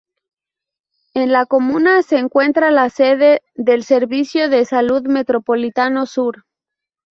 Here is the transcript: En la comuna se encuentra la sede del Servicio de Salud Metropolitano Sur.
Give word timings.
En 1.13 1.31
la 1.31 1.45
comuna 1.45 2.01
se 2.01 2.17
encuentra 2.17 2.71
la 2.71 2.89
sede 2.89 3.43
del 3.53 3.83
Servicio 3.83 4.49
de 4.49 4.65
Salud 4.65 5.03
Metropolitano 5.05 6.07
Sur. 6.07 6.45